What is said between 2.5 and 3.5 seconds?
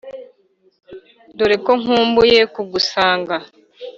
kugusanga